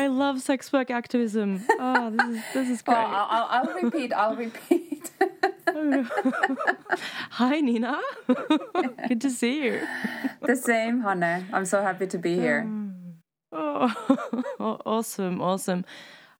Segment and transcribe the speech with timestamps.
[0.00, 1.64] Oh love sex work activism.
[1.78, 2.96] Oh, this is this is oh, great.
[2.96, 4.12] Well, I'll, I'll, I'll repeat.
[4.12, 5.10] I'll repeat.
[7.30, 8.00] Hi, Nina.
[9.08, 9.86] Good to see you.
[10.42, 11.46] the same, Hanne.
[11.52, 12.64] I'm so happy to be here.
[12.66, 12.88] Mm.
[13.52, 15.84] Oh, awesome, awesome.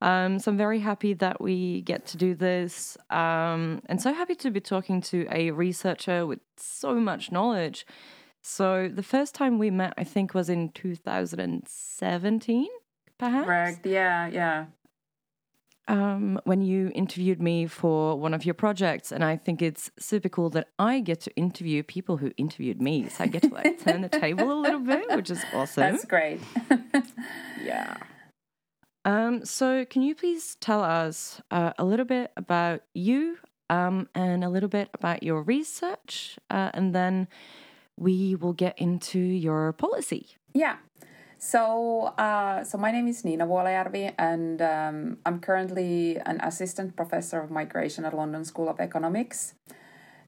[0.01, 4.37] Um, so I'm very happy that we get to do this, um, and so happy
[4.37, 7.85] to be talking to a researcher with so much knowledge.
[8.41, 12.69] So the first time we met, I think, was in 2017,
[13.19, 13.45] perhaps.
[13.47, 13.85] Correct.
[13.87, 14.67] Yeah, yeah.
[15.89, 20.29] um, when you interviewed me for one of your projects, and I think it's super
[20.29, 23.09] cool that I get to interview people who interviewed me.
[23.09, 25.83] So I get to like turn the table a little bit, which is awesome.
[25.93, 26.41] That's great.
[27.65, 27.97] yeah.
[29.05, 33.39] Um, so can you please tell us uh, a little bit about you
[33.71, 37.29] um, and a little bit about your research, uh, and then
[37.97, 40.37] we will get into your policy.
[40.55, 40.77] Yeah.
[41.39, 47.41] So, uh, so my name is Nina Vuolajärvi, and um, I'm currently an assistant professor
[47.41, 49.55] of migration at London School of Economics.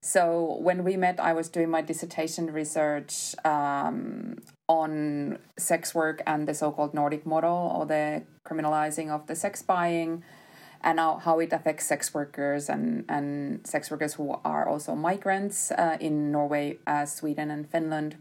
[0.02, 6.48] So, when we met, I was doing my dissertation research um, on sex work and
[6.48, 10.24] the so-called Nordic model, or the criminalizing of the sex buying,
[10.80, 15.70] and how, how it affects sex workers and, and sex workers who are also migrants
[15.72, 18.16] uh, in Norway, uh, Sweden, and Finland.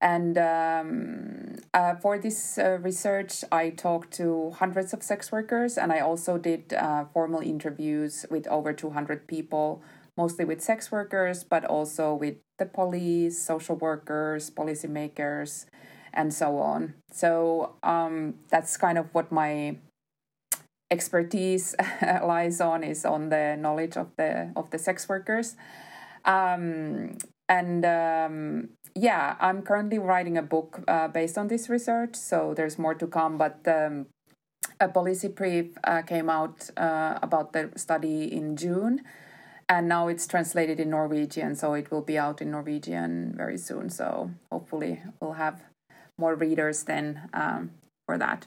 [0.00, 5.92] And um, uh, for this uh, research, I talked to hundreds of sex workers, and
[5.92, 9.82] I also did uh, formal interviews with over 200 people,
[10.16, 15.66] mostly with sex workers, but also with the police, social workers, policymakers,
[16.12, 16.94] and so on.
[17.12, 19.76] So um, that's kind of what my
[20.90, 25.56] expertise lies on is on the knowledge of the of the sex workers.
[26.24, 27.16] Um,
[27.48, 32.78] and um, yeah, I'm currently writing a book uh, based on this research, so there's
[32.78, 33.38] more to come.
[33.38, 34.06] But um,
[34.80, 39.02] a policy brief uh, came out uh, about the study in June,
[39.70, 43.88] and now it's translated in Norwegian, so it will be out in Norwegian very soon.
[43.88, 45.62] So hopefully, we'll have
[46.18, 47.70] more readers then um,
[48.04, 48.46] for that.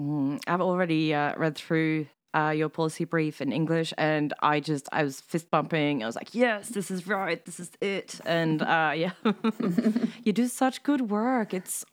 [0.00, 4.88] Mm, I've already uh, read through uh, your policy brief in English, and I just
[4.92, 6.02] I was fist bumping.
[6.02, 7.44] I was like, "Yes, this is right.
[7.44, 9.12] This is it." And uh, yeah,
[10.24, 11.54] you do such good work.
[11.54, 11.84] It's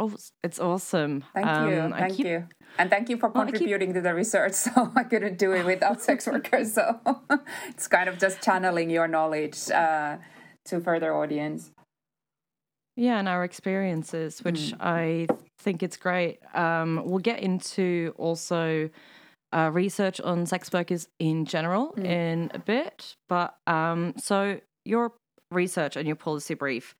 [0.43, 1.23] it's awesome.
[1.33, 2.47] Thank you, Um, I thank keep- you,
[2.79, 4.53] and thank you for Well, keep- contributing to the research.
[4.65, 6.73] So I couldn't do it without sex workers.
[6.73, 6.99] So
[7.69, 10.17] it's kind of just channeling your knowledge uh,
[10.65, 11.71] to further audience.
[12.97, 15.27] Yeah, and our experiences, which I
[15.59, 16.39] think it's great.
[16.53, 18.89] Um, we'll get into also
[19.53, 23.15] uh, research on sex workers in general in a bit.
[23.27, 25.13] But um, so your
[25.51, 26.95] research and your policy brief,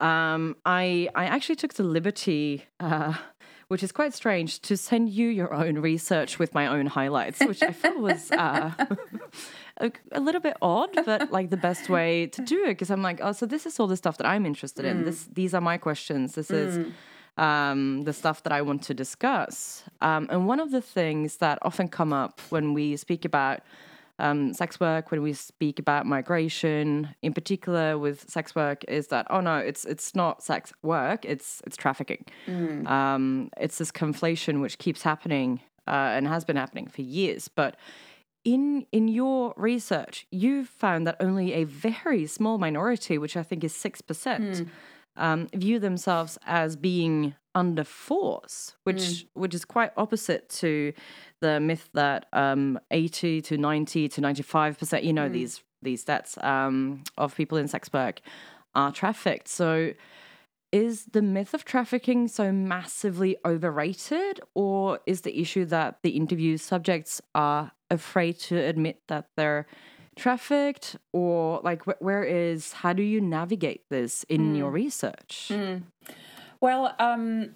[0.00, 2.64] um, I I actually took the liberty.
[2.80, 3.14] Uh,
[3.72, 7.62] which is quite strange to send you your own research with my own highlights, which
[7.62, 8.70] I felt was uh,
[9.78, 12.68] a, a little bit odd, but like the best way to do it.
[12.68, 15.04] Because I'm like, oh, so this is all the stuff that I'm interested in.
[15.06, 16.34] This, these are my questions.
[16.34, 16.86] This is
[17.36, 19.84] um, the stuff that I want to discuss.
[20.00, 23.60] Um, and one of the things that often come up when we speak about
[24.18, 29.26] um, sex work, when we speak about migration, in particular with sex work, is that
[29.30, 32.24] oh no, it's it's not sex work, it's it's trafficking.
[32.86, 37.48] Um, it's this conflation which keeps happening uh, and has been happening for years.
[37.48, 37.76] But
[38.44, 43.64] in in your research, you found that only a very small minority, which I think
[43.64, 44.68] is six percent,
[45.16, 50.92] um, view themselves as being under force, which which is quite opposite to
[51.40, 56.04] the myth that um, eighty to ninety to ninety five percent, you know, these these
[56.04, 58.20] stats um, of people in sex work
[58.74, 59.48] are trafficked.
[59.48, 59.92] So
[60.70, 66.56] is the myth of trafficking so massively overrated, or is the issue that the interview
[66.56, 69.66] subjects are afraid to admit that they're
[70.16, 75.50] trafficked, or like wh- where is how do you navigate this in your research?
[76.60, 77.54] Well, um,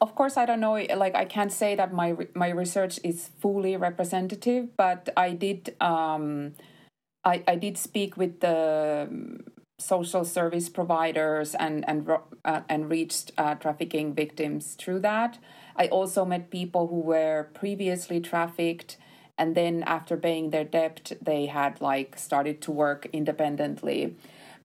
[0.00, 0.74] of course, I don't know.
[0.74, 6.54] Like, I can't say that my my research is fully representative, but I did um,
[7.24, 9.44] I I did speak with the um,
[9.78, 12.08] social service providers and and
[12.44, 15.38] uh, and reached uh, trafficking victims through that.
[15.76, 18.98] I also met people who were previously trafficked.
[19.38, 24.16] And then, after paying their debt, they had like started to work independently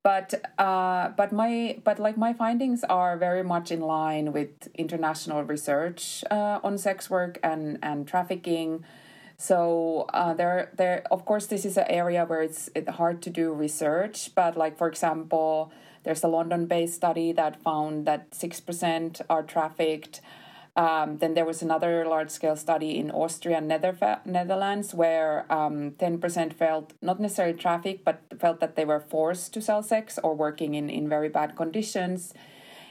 [0.03, 5.43] but uh, but my but like my findings are very much in line with international
[5.43, 8.83] research uh, on sex work and and trafficking.
[9.37, 11.03] So uh, there, there.
[11.09, 14.35] Of course, this is an area where it's, it's hard to do research.
[14.35, 15.71] But like for example,
[16.03, 20.21] there's a London-based study that found that six percent are trafficked.
[20.75, 26.53] Um, then there was another large-scale study in Austria and Nether- Netherlands where um, 10%
[26.53, 30.73] felt not necessarily traffic, but felt that they were forced to sell sex or working
[30.73, 32.33] in, in very bad conditions.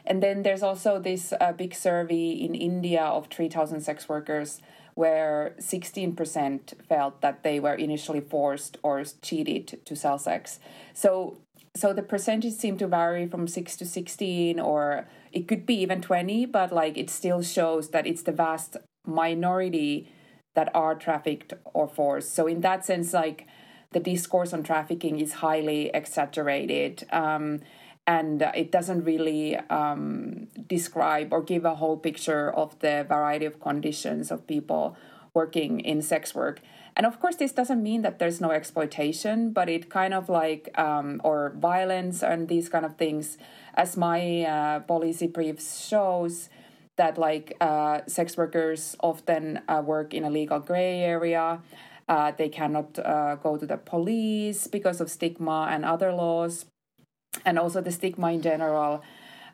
[0.04, 4.60] And then there's also this uh, big survey in India of 3,000 sex workers
[4.94, 10.60] where 16% felt that they were initially forced or cheated to sell sex.
[10.92, 11.38] So
[11.74, 16.02] so the percentage seemed to vary from 6 to 16 or it could be even
[16.02, 18.76] 20 but like it still shows that it's the vast
[19.06, 20.12] minority
[20.54, 22.34] that are trafficked or forced.
[22.34, 23.46] So in that sense like
[23.92, 27.60] the discourse on trafficking is highly exaggerated um,
[28.06, 33.60] and it doesn't really um, describe or give a whole picture of the variety of
[33.60, 34.96] conditions of people
[35.34, 36.60] working in sex work
[36.96, 40.68] and of course this doesn't mean that there's no exploitation but it kind of like
[40.78, 43.38] um, or violence and these kind of things
[43.74, 46.48] as my uh, policy brief shows
[46.96, 51.60] that like uh, sex workers often uh, work in a legal gray area.
[52.08, 56.66] Uh, they cannot uh, go to the police because of stigma and other laws.
[57.44, 59.02] And also the stigma in general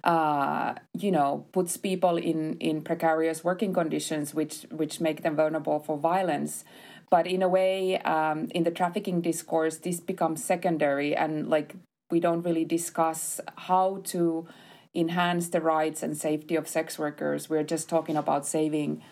[0.05, 5.81] uh, you know puts people in in precarious working conditions which which make them vulnerable
[5.81, 6.65] for violence
[7.11, 11.75] but in a way um, in the trafficking discourse this becomes secondary and like
[12.11, 14.47] we don't really discuss how to
[14.95, 17.49] enhance the rights and safety of sex workers.
[17.51, 19.03] We're just talking about saving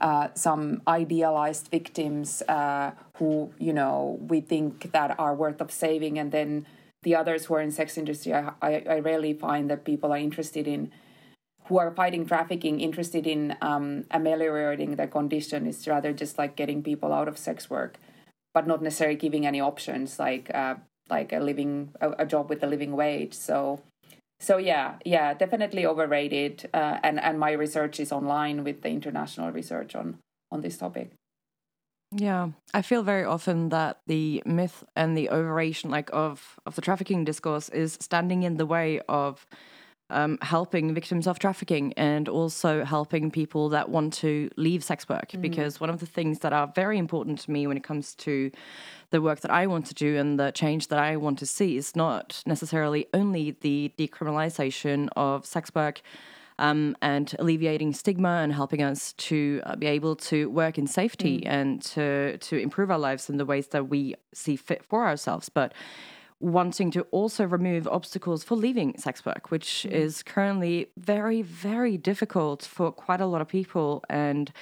[0.00, 6.18] uh, some idealized victims uh, who you know we think that are worth of saving.
[6.18, 6.66] And then
[7.02, 10.18] the others who are in sex industry I, I, I rarely find that people are
[10.18, 10.90] interested in
[11.66, 16.82] who are fighting trafficking interested in um, ameliorating the condition is rather just like getting
[16.82, 17.98] people out of sex work
[18.54, 20.76] but not necessarily giving any options like uh,
[21.10, 23.34] like a living a, a, job with a living wage.
[23.34, 23.80] So
[24.40, 26.70] so yeah yeah definitely overrated.
[26.72, 30.18] Uh, and and my research is online with the international research on
[30.50, 31.10] on this topic.
[32.16, 36.80] Yeah, I feel very often that the myth and the overration, like of of the
[36.80, 39.46] trafficking discourse, is standing in the way of
[40.10, 45.30] um, helping victims of trafficking and also helping people that want to leave sex work.
[45.30, 45.40] Mm-hmm.
[45.40, 48.50] Because one of the things that are very important to me when it comes to
[49.10, 51.76] the work that I want to do and the change that I want to see
[51.76, 56.00] is not necessarily only the decriminalization of sex work.
[56.56, 61.40] Um, and alleviating stigma and helping us to uh, be able to work in safety
[61.40, 61.48] mm.
[61.48, 65.48] and to to improve our lives in the ways that we see fit for ourselves.
[65.48, 65.74] But
[66.44, 69.90] wanting to also remove obstacles for leaving sex work, which mm.
[69.90, 74.04] is currently very, very difficult for quite a lot of people.
[74.10, 74.52] And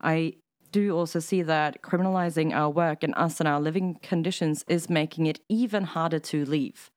[0.00, 0.34] I
[0.70, 5.26] do also see that criminalizing our work and us and our living conditions is making
[5.26, 6.90] it even harder to leave.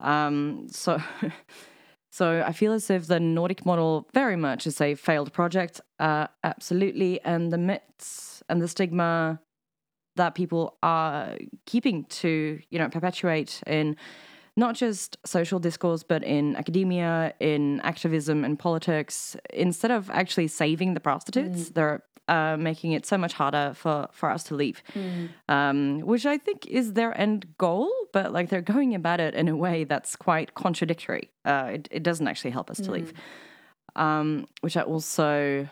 [0.00, 1.00] Um, so.
[2.14, 6.26] So I feel as if the Nordic model very much is a failed project, uh,
[6.44, 9.40] absolutely, and the myths and the stigma
[10.16, 11.36] that people are
[11.66, 13.96] keeping to you know perpetuate in
[14.56, 20.94] not just social discourse but in academia in activism and politics instead of actually saving
[20.94, 21.74] the prostitutes mm.
[21.74, 25.28] they're uh, making it so much harder for for us to leave mm.
[25.48, 29.48] um, which i think is their end goal but like they're going about it in
[29.48, 32.84] a way that's quite contradictory uh, it, it doesn't actually help us mm.
[32.84, 33.12] to leave
[33.96, 35.68] um, which i also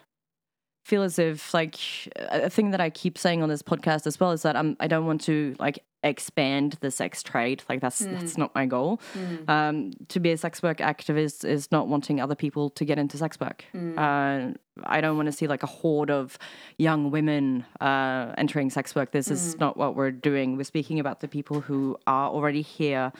[0.84, 1.76] feel as if like
[2.16, 4.86] a thing that I keep saying on this podcast as well is that I'm I
[4.86, 8.18] don't want to like expand the sex trade like that's mm.
[8.18, 9.48] that's not my goal mm.
[9.48, 13.18] um, to be a sex work activist is not wanting other people to get into
[13.18, 13.98] sex work mm.
[13.98, 16.38] uh, i don't want to see like a horde of
[16.78, 19.60] young women uh, entering sex work this is mm.
[19.60, 23.12] not what we're doing we're speaking about the people who are already here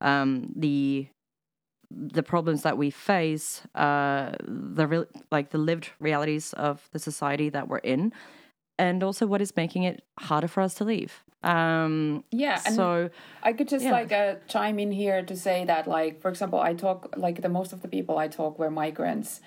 [0.00, 1.06] um, the
[1.90, 7.48] the problems that we face, uh, the re- like the lived realities of the society
[7.50, 8.12] that we're in,
[8.78, 11.22] and also what is making it harder for us to leave.
[11.42, 13.10] Um, yeah, so
[13.42, 13.92] I could just yeah.
[13.92, 17.50] like uh, chime in here to say that, like, for example, I talk like the
[17.50, 19.40] most of the people I talk were migrants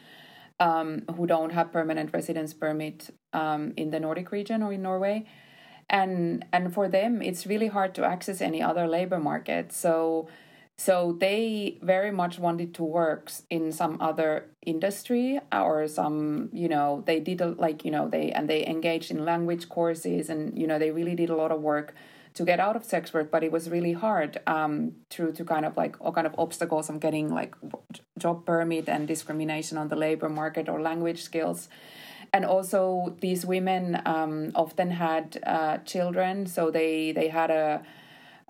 [0.60, 5.26] um, who don't have permanent residence permit um, in the Nordic region or in Norway,
[5.90, 9.72] and and for them it's really hard to access any other labor market.
[9.72, 10.28] So
[10.78, 17.04] so they very much wanted to work in some other industry or some, you know,
[17.08, 20.78] they did like, you know, they and they engaged in language courses and, you know,
[20.78, 21.96] they really did a lot of work
[22.36, 25.66] to get out of sex work, but it was really hard um, to to kind
[25.66, 27.56] of like all kind of obstacles of getting like
[28.20, 31.70] job permit and discrimination on the labor market or language skills.
[32.32, 37.82] And also these women um, often had uh, children, so they they had a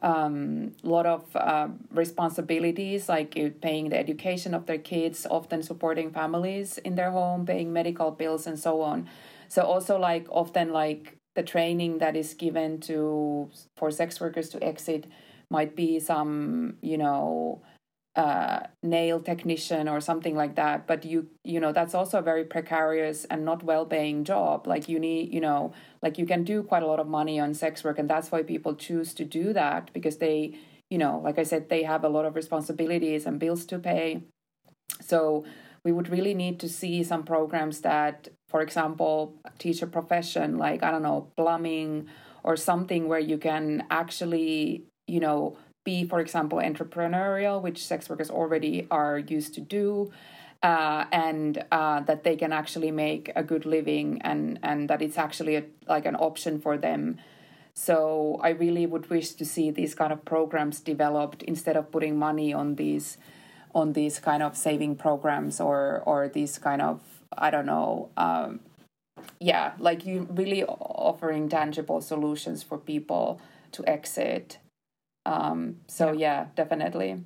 [0.02, 6.78] um, lot of uh, responsibilities like paying the education of their kids, often supporting families
[6.80, 9.10] in their home, paying medical bills, and so on.
[9.50, 14.64] So also like often like the training that is given to for sex workers to
[14.64, 15.06] exit
[15.50, 17.62] might be some you know
[18.18, 22.44] uh, nail technician or something like that but you you know that's also a very
[22.44, 24.66] precarious and not well paying job.
[24.66, 25.72] Like you need you know
[26.02, 28.42] like you can do quite a lot of money on sex work and that's why
[28.42, 30.58] people choose to do that because they
[30.90, 34.24] you know like i said they have a lot of responsibilities and bills to pay.
[35.02, 35.46] So
[35.84, 40.84] we would really need to see some programs that for example teach a profession like
[40.84, 42.08] i don't know plumbing
[42.44, 48.30] or something where you can actually you know be, for example, entrepreneurial, which sex workers
[48.30, 50.12] already are used to do,
[50.62, 55.18] uh, and uh, that they can actually make a good living, and and that it's
[55.18, 57.18] actually a, like an option for them.
[57.74, 62.20] So I really would wish to see these kind of programs developed instead of putting
[62.20, 63.18] money on these
[63.74, 67.00] on these kind of saving programs or or these kind of
[67.46, 68.10] I don't know.
[68.18, 68.60] Um,
[69.40, 73.40] yeah, like you really offering tangible solutions for people
[73.72, 74.60] to exit
[75.28, 76.48] um, so yeah.
[76.56, 77.24] definitely.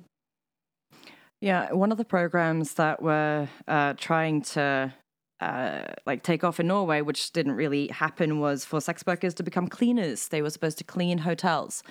[1.40, 4.92] Yeah, one of the programs that were uh, trying to
[5.40, 9.42] uh, like take off in Norway, which didn't really happen, was for sex workers to
[9.42, 10.28] become cleaners.
[10.28, 11.82] They were supposed to clean hotels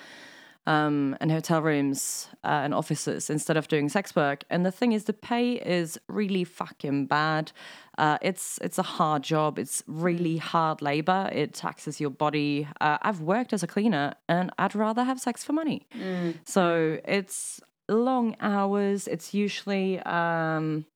[0.66, 4.44] um, and hotel rooms uh, and offices instead of doing sex work.
[4.50, 7.52] And the thing is, the pay is really fucking bad.
[7.98, 9.58] Uh, it's it's a hard job.
[9.58, 11.28] It's really hard labor.
[11.32, 12.68] It taxes your body.
[12.80, 15.86] Uh, I've worked as a cleaner, and I'd rather have sex for money.
[15.94, 16.36] Mm.
[16.44, 19.08] So it's long hours.
[19.08, 20.86] It's usually um,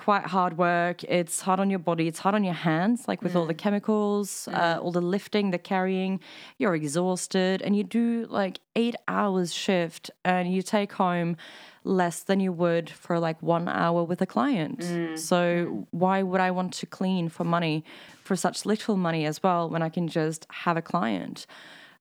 [0.00, 1.04] quite hard work.
[1.04, 2.08] It's hard on your body.
[2.08, 3.36] It's hard on your hands, like with mm.
[3.38, 3.64] all the mm.
[3.64, 4.56] chemicals, mm.
[4.56, 6.20] uh, all the lifting, the carrying.
[6.56, 11.36] You're exhausted, and you do like eight hours shift, and you take home
[11.84, 14.80] less than you would for like one hour with a client.
[14.80, 15.18] Mm.
[15.18, 17.84] So why would I want to clean for money
[18.24, 21.46] for such little money as well when I can just have a client?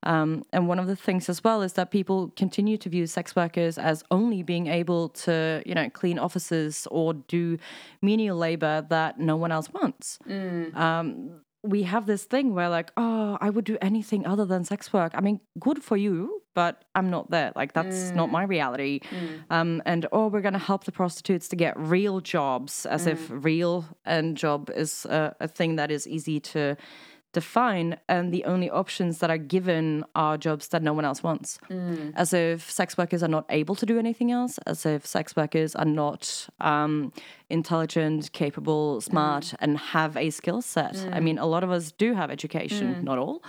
[0.03, 3.35] Um, and one of the things as well is that people continue to view sex
[3.35, 7.57] workers as only being able to, you know, clean offices or do
[8.01, 10.19] menial labor that no one else wants.
[10.27, 10.75] Mm.
[10.75, 14.93] Um, we have this thing where like oh i would do anything other than sex
[14.93, 18.15] work i mean good for you but i'm not there like that's mm.
[18.15, 19.43] not my reality mm.
[19.49, 23.11] um, and oh we're going to help the prostitutes to get real jobs as mm.
[23.11, 26.77] if real and job is a, a thing that is easy to
[27.31, 31.59] define and the only options that are given are jobs that no one else wants
[31.69, 32.11] mm.
[32.15, 35.75] as if sex workers are not able to do anything else as if sex workers
[35.75, 37.13] are not um,
[37.49, 39.55] intelligent capable smart mm.
[39.59, 41.13] and have a skill set mm.
[41.13, 43.03] i mean a lot of us do have education mm.
[43.03, 43.43] not all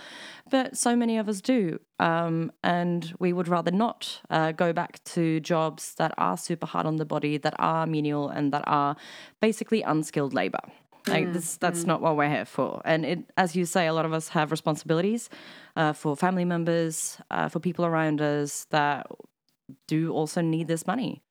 [0.50, 5.02] but so many of us do um, and we would rather not uh, go back
[5.04, 8.94] to jobs that are super hard on the body that are menial and that are
[9.40, 10.60] basically unskilled labor
[11.06, 11.86] like mm, this, that's mm.
[11.86, 12.82] not what we're here for.
[12.84, 15.30] And it, as you say, a lot of us have responsibilities
[15.76, 19.06] uh, for family members, uh, for people around us that
[19.86, 21.22] do also need this money.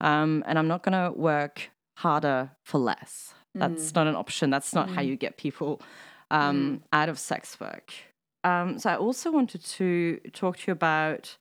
[0.00, 3.34] Um, and I'm not going to work harder for less.
[3.54, 3.94] That's mm.
[3.94, 4.50] not an option.
[4.50, 5.08] That's not how mm.
[5.08, 5.80] you get people
[6.30, 6.80] um, mm.
[6.92, 7.92] out of sex work.
[8.44, 11.36] Um, so I also wanted to talk to you about.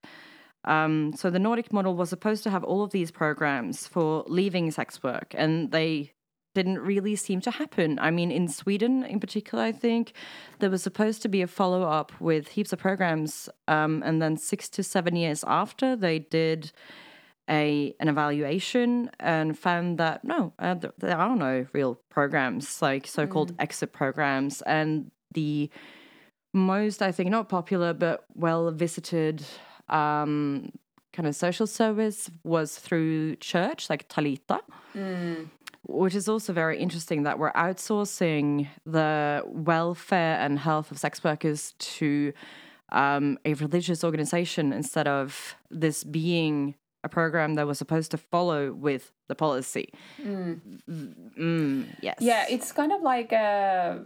[0.65, 4.69] Um, so the Nordic model was supposed to have all of these programs for leaving
[4.69, 6.11] sex work, and they
[6.53, 7.97] didn't really seem to happen.
[7.99, 10.13] I mean, in Sweden in particular, I think
[10.59, 14.37] there was supposed to be a follow up with heaps of programs, um, and then
[14.37, 16.71] six to seven years after, they did
[17.49, 23.25] a an evaluation and found that no, uh, there are no real programs like so
[23.27, 23.61] called mm.
[23.61, 25.69] exit programs, and the
[26.53, 29.43] most I think not popular but well visited.
[29.89, 30.71] Um,
[31.13, 34.61] kind of social service was through church like talita
[34.95, 35.45] mm
[35.87, 41.73] which is also very interesting that we're outsourcing the welfare and health of sex workers
[41.79, 42.33] to
[42.91, 48.71] um, a religious organization instead of this being a program that was supposed to follow
[48.71, 49.91] with the policy.
[50.21, 50.59] Mm.
[51.39, 52.17] Mm, yes.
[52.19, 53.99] Yeah, it's kind of like uh,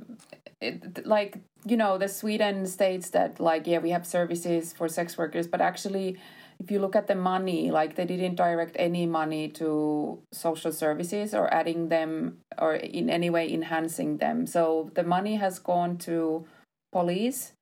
[0.62, 5.18] it, like you know the Sweden states that like yeah we have services for sex
[5.18, 6.18] workers, but actually
[6.60, 11.34] if you look at the money, like they didn't direct any money to social services
[11.34, 14.48] or adding them or in any way enhancing them.
[14.48, 16.46] So the money has gone to
[16.92, 17.54] police.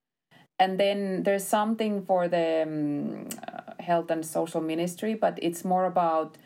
[0.59, 3.27] And then there's something for the um,
[3.79, 6.37] health and social ministry, but it's more about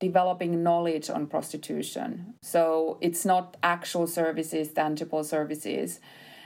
[0.00, 2.34] developing knowledge on prostitution.
[2.42, 6.00] So it's not actual services, tangible services.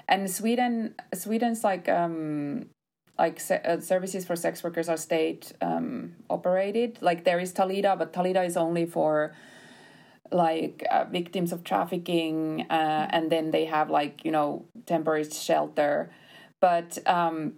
[0.09, 2.71] And Sweden, Sweden's like um,
[3.19, 6.99] like se- uh, services for sex workers are state um, operated.
[7.01, 9.35] Like there is Talita, but Talita is only for
[10.31, 16.11] like uh, victims of trafficking, uh, and then they have like you know temporary shelter.
[16.61, 17.55] But um,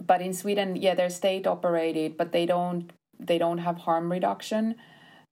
[0.00, 4.76] but in Sweden, yeah, they're state operated, but they don't they don't have harm reduction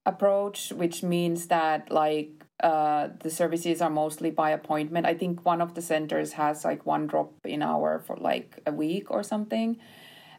[0.05, 5.05] approach, which means that like uh, the services are mostly by appointment.
[5.05, 8.71] I think one of the centers has like one drop in hour for like a
[8.71, 9.77] week or something.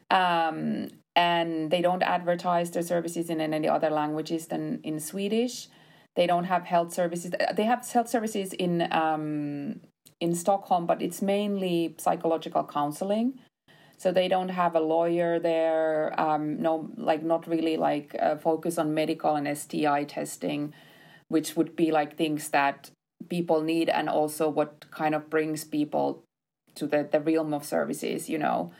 [0.09, 5.67] Um, and they don't advertise their services in any other languages than in Swedish.
[6.15, 7.33] They don't have health services.
[7.55, 9.81] They have health services in um,
[10.19, 13.39] in Stockholm, but it's mainly psychological counseling
[13.97, 18.77] so they don't have a lawyer there um, no like not really like uh, focus
[18.77, 20.73] on medical and sti testing
[21.27, 22.91] which would be like things that
[23.29, 26.23] people need and also what kind of brings people
[26.75, 28.71] to the, the realm of services you know?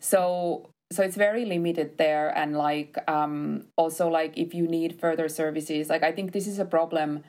[0.00, 5.28] So so it's very limited there and like um also like if you need further
[5.28, 7.24] services like i think this is a problem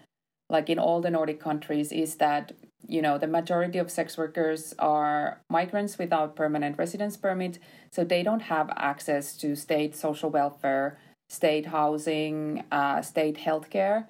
[0.49, 2.51] like in all the nordic countries is that
[2.87, 7.57] you know the majority of sex workers are migrants without permanent residence permit
[7.91, 14.05] so they don't have access to state social welfare state housing uh, state healthcare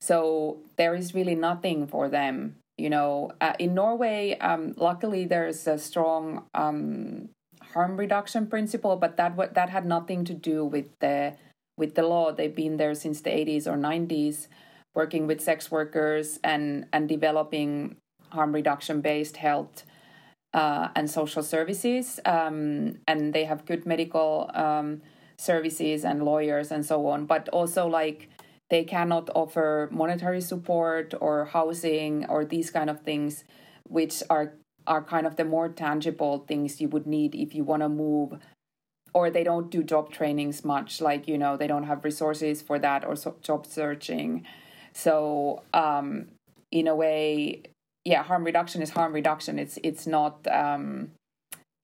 [0.00, 5.66] so there is really nothing for them you know uh, in norway um, luckily there's
[5.66, 7.28] a strong um,
[7.72, 11.34] harm reduction principle but that w- that had nothing to do with the
[11.76, 14.48] with the law they've been there since the 80s or 90s
[14.94, 17.96] working with sex workers and and developing
[18.30, 19.84] harm reduction based health
[20.54, 22.20] uh, and social services.
[22.24, 25.02] Um, and they have good medical um,
[25.36, 27.26] services and lawyers and so on.
[27.26, 28.28] But also, like,
[28.70, 33.44] they cannot offer monetary support or housing or these kind of things,
[33.84, 34.54] which are
[34.86, 38.38] are kind of the more tangible things you would need if you want to move
[39.12, 42.78] or they don't do job trainings much like you know they don't have resources for
[42.78, 44.46] that or so job searching
[44.94, 46.28] so um,
[46.70, 47.62] in a way
[48.08, 49.58] yeah, harm reduction is harm reduction.
[49.58, 51.10] It's it's not um,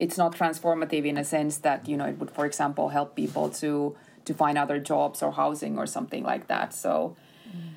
[0.01, 3.51] it's not transformative in a sense that you know it would, for example, help people
[3.63, 6.75] to to find other jobs or housing or something like that.
[6.75, 7.17] So.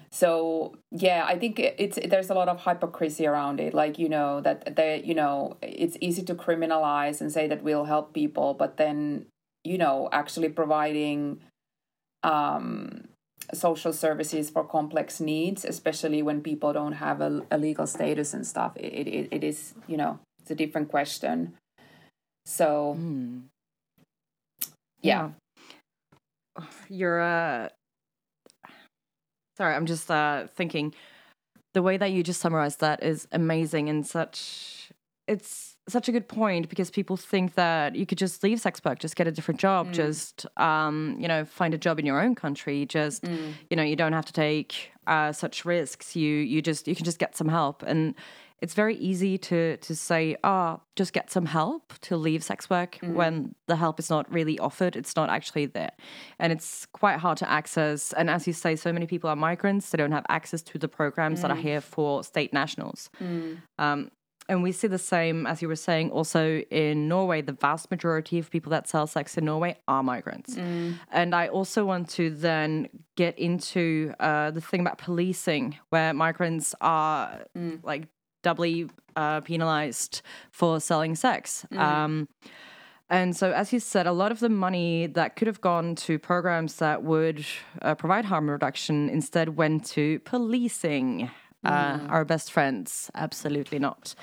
[0.10, 3.74] So yeah, I think it's there's a lot of hypocrisy around it.
[3.74, 7.84] Like you know that they you know it's easy to criminalize and say that we'll
[7.84, 9.26] help people, but then
[9.66, 11.42] you know actually providing
[12.24, 13.08] um,
[13.54, 18.46] social services for complex needs, especially when people don't have a, a legal status and
[18.46, 18.74] stuff.
[18.76, 21.54] It, it, it is, you know, it's a different question.
[22.46, 23.44] So, mm.
[25.02, 25.30] yeah.
[25.30, 25.30] yeah.
[26.90, 27.70] You're, uh,
[29.58, 30.94] sorry, I'm just uh, thinking
[31.74, 34.92] the way that you just summarized that is amazing and such,
[35.28, 39.00] it's, such a good point because people think that you could just leave sex work,
[39.00, 39.94] just get a different job, mm.
[39.94, 42.86] just um, you know find a job in your own country.
[42.86, 43.54] Just mm.
[43.70, 46.16] you know you don't have to take uh, such risks.
[46.16, 48.16] You you just you can just get some help, and
[48.60, 52.70] it's very easy to to say, ah, oh, just get some help to leave sex
[52.70, 53.14] work mm.
[53.14, 54.96] when the help is not really offered.
[54.96, 55.92] It's not actually there,
[56.40, 58.14] and it's quite hard to access.
[58.14, 60.88] And as you say, so many people are migrants; they don't have access to the
[60.88, 61.62] programs that are mm.
[61.62, 63.10] here for state nationals.
[63.22, 63.62] Mm.
[63.78, 64.12] Um,
[64.50, 67.42] and we see the same, as you were saying, also in Norway.
[67.42, 70.56] The vast majority of people that sell sex in Norway are migrants.
[70.56, 70.96] Mm.
[71.12, 76.74] And I also want to then get into uh, the thing about policing, where migrants
[76.80, 77.84] are mm.
[77.84, 78.08] like
[78.42, 80.22] doubly uh, penalized
[80.52, 81.66] for selling sex.
[81.72, 81.80] Mm.
[81.80, 82.28] Um,
[83.10, 86.20] and so, as you said, a lot of the money that could have gone to
[86.20, 87.46] programs that would
[87.82, 91.32] uh, provide harm reduction instead went to policing
[91.64, 92.10] uh, mm.
[92.10, 93.10] our best friends.
[93.16, 94.14] Absolutely not.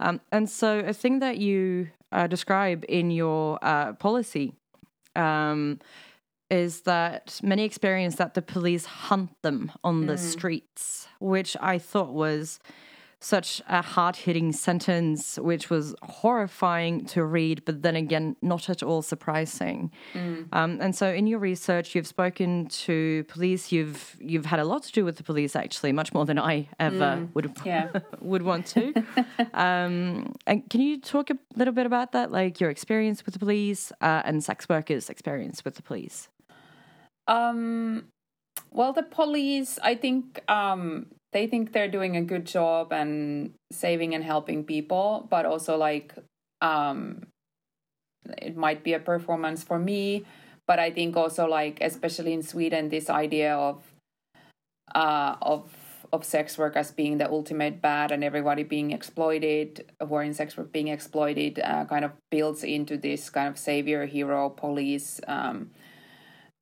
[0.00, 4.52] Um, and so, a thing that you uh, describe in your uh, policy
[5.16, 5.78] um,
[6.50, 10.06] is that many experience that the police hunt them on mm.
[10.08, 12.60] the streets, which I thought was
[13.22, 18.82] such a hard hitting sentence, which was horrifying to read, but then again, not at
[18.82, 19.90] all surprising.
[20.14, 20.48] Mm.
[20.52, 23.70] Um, and so, in your research, you've spoken to police.
[23.70, 26.68] You've you've had a lot to do with the police, actually, much more than I
[26.78, 27.34] ever mm.
[27.34, 27.90] would yeah.
[28.20, 28.94] would want to.
[29.54, 33.40] um, and can you talk a little bit about that, like your experience with the
[33.40, 36.28] police uh, and sex workers' experience with the police?
[37.28, 38.06] Um,
[38.72, 44.14] well, the police, I think um, they think they're doing a good job and saving
[44.14, 46.14] and helping people, but also like
[46.60, 47.26] um,
[48.38, 50.24] it might be a performance for me.
[50.66, 53.82] but I think also like especially in Sweden, this idea of
[54.94, 55.66] uh, of
[56.12, 60.34] of sex work as being the ultimate bad and everybody being exploited who are in
[60.34, 65.20] sex work being exploited uh, kind of builds into this kind of savior hero police
[65.28, 65.70] um,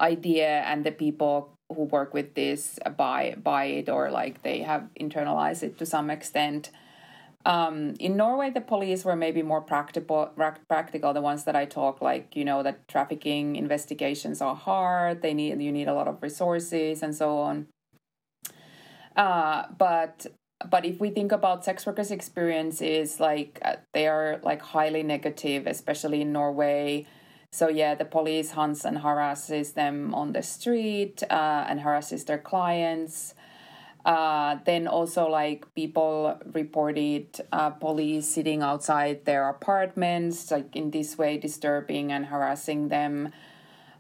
[0.01, 4.89] idea and the people who work with this buy buy it or like they have
[4.99, 6.71] internalized it to some extent
[7.49, 10.31] um, in Norway, the police were maybe more practical.
[10.69, 15.23] Practical, the ones that I talk, like you know, that trafficking investigations are hard.
[15.23, 17.69] They need you need a lot of resources and so on.
[19.17, 20.27] Uh, but
[20.69, 25.67] but if we think about sex workers' experiences, like uh, they are like highly negative,
[25.67, 27.07] especially in Norway.
[27.53, 32.39] So yeah, the police hunts and harasses them on the street uh, and harasses their
[32.39, 33.35] clients.
[34.05, 41.19] Uh, then also like people reported uh, police sitting outside their apartments, like in this
[41.19, 43.33] way disturbing and harassing them.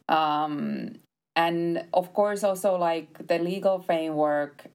[0.08, 0.96] Um,
[1.36, 4.66] and of course also like the legal framework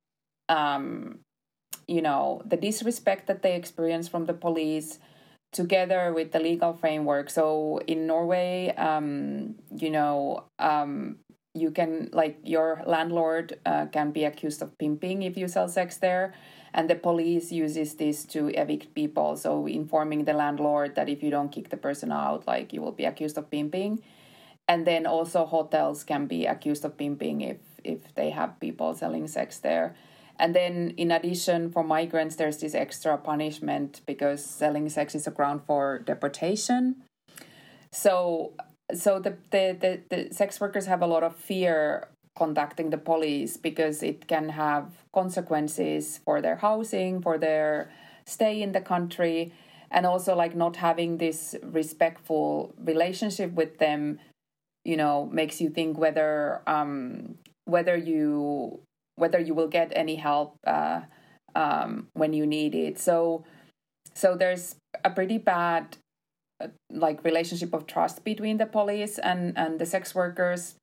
[0.50, 1.20] um,
[1.88, 5.00] you know, the disrespect that they experience from the police
[5.54, 7.30] together with the legal framework.
[7.30, 11.18] So in Norway, um, you know, um,
[11.54, 15.98] you can, like, your landlord uh, can be accused of pimping if you sell sex
[15.98, 16.34] there.
[16.74, 19.38] And the police uses this to evict people.
[19.38, 22.92] So informing the landlord that if you don't kick the person out, like, you will
[22.92, 24.02] be accused of pimping.
[24.68, 29.28] And then also hotels can be accused of pimping if if they have people selling
[29.28, 29.94] sex there.
[30.44, 35.32] And then, in addition, for migrants, there's this extra punishment because selling sex is a
[35.32, 36.98] ground for deportation.
[37.94, 38.52] So,
[38.94, 43.56] so the, the, the, the sex workers have a lot of fear contacting the police
[43.56, 47.90] because it can have consequences for their housing, for their
[48.26, 49.54] stay in the country,
[49.92, 54.20] and also like not having this respectful relationship with them.
[54.84, 58.82] You know, makes you think whether um, whether you
[59.16, 61.02] whether you will get any help uh,
[61.56, 63.00] um, when you need it.
[63.00, 63.44] So,
[64.14, 65.98] so there's a pretty bad
[66.62, 70.76] uh, like relationship of trust between the police and and the sex workers,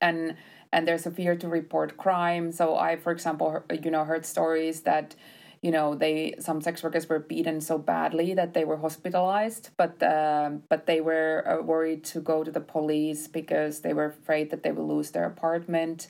[0.00, 0.36] and
[0.72, 2.52] and there's a fear to report crime.
[2.52, 5.14] So I, for example, you know, heard stories that
[5.62, 10.00] you know they some sex workers were beaten so badly that they were hospitalized but
[10.02, 14.50] uh, but they were uh, worried to go to the police because they were afraid
[14.50, 16.08] that they will lose their apartment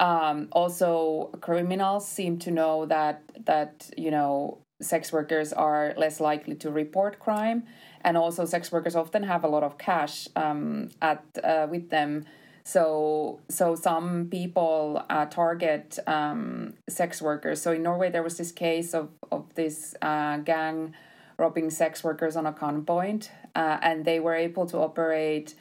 [0.00, 6.54] um, also, criminals seem to know that that you know sex workers are less likely
[6.56, 7.64] to report crime,
[8.00, 12.24] and also sex workers often have a lot of cash um, at uh, with them.
[12.64, 17.60] So so some people uh, target um, sex workers.
[17.60, 20.94] So in Norway, there was this case of of this uh, gang
[21.36, 25.54] robbing sex workers on a gunpoint, uh, and they were able to operate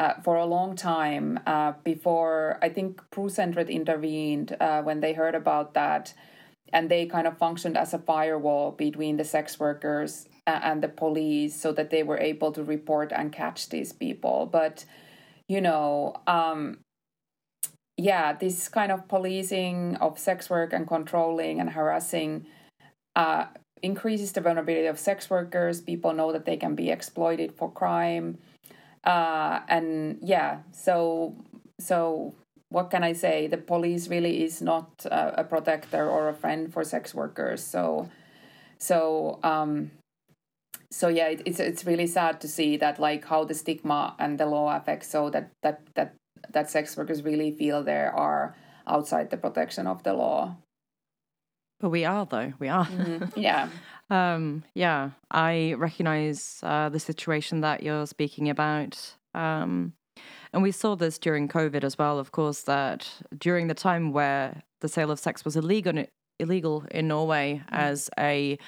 [0.00, 5.12] uh, for a long time uh, before I think Pro Sentret intervened uh, when they
[5.12, 6.14] heard about that,
[6.72, 11.54] and they kind of functioned as a firewall between the sex workers and the police,
[11.54, 14.48] so that they were able to report and catch these people.
[14.50, 14.86] But
[15.48, 16.78] you know, um,
[17.98, 22.46] yeah, this kind of policing of sex work and controlling and harassing
[23.14, 23.48] uh,
[23.82, 25.82] increases the vulnerability of sex workers.
[25.82, 28.38] People know that they can be exploited for crime
[29.04, 31.36] uh, and yeah, so
[31.78, 32.34] so
[32.68, 33.46] what can I say?
[33.46, 37.64] The police really is not a, a protector or a friend for sex workers.
[37.64, 38.08] So
[38.78, 39.90] so um,
[40.90, 44.38] so yeah, it, it's it's really sad to see that like how the stigma and
[44.38, 46.14] the law affects so that that that
[46.52, 50.56] that sex workers really feel they are outside the protection of the law.
[51.80, 52.52] But we are though.
[52.58, 52.86] We are.
[52.86, 53.40] Mm-hmm.
[53.40, 53.68] Yeah.
[54.10, 59.14] Um, yeah, I recognize uh, the situation that you're speaking about.
[59.34, 59.92] Um,
[60.52, 64.62] and we saw this during COVID as well, of course, that during the time where
[64.80, 66.04] the sale of sex was illegal,
[66.38, 67.68] illegal in Norway mm.
[67.70, 68.58] as a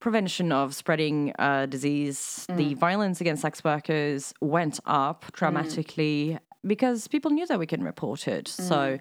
[0.00, 2.56] prevention of spreading uh, disease, mm.
[2.56, 5.32] the violence against sex workers went up mm.
[5.32, 6.38] dramatically mm.
[6.66, 8.48] because people knew that we can report it.
[8.48, 8.98] So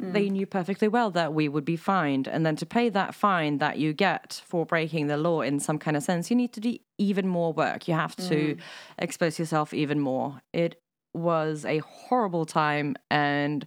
[0.00, 0.08] mm.
[0.08, 0.12] Mm.
[0.12, 2.28] They knew perfectly well that we would be fined.
[2.28, 5.78] And then to pay that fine that you get for breaking the law in some
[5.78, 7.88] kind of sense, you need to do even more work.
[7.88, 8.60] You have to mm.
[8.98, 10.40] expose yourself even more.
[10.52, 10.80] It
[11.14, 12.96] was a horrible time.
[13.10, 13.66] And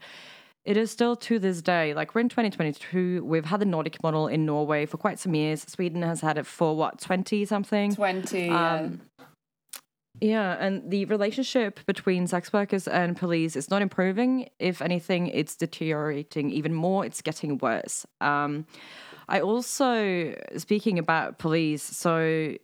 [0.65, 1.93] it is still to this day.
[1.93, 5.61] Like we're in 2022, we've had the Nordic model in Norway for quite some years.
[5.61, 7.95] Sweden has had it for what, 20 something?
[7.95, 8.49] 20.
[8.49, 9.25] Um, yeah,
[10.21, 14.49] and the relationship between sex workers and police is not improving.
[14.59, 17.05] If anything, it's deteriorating even more.
[17.05, 18.05] It's getting worse.
[18.21, 18.65] Um,
[19.29, 22.55] I also, speaking about police, so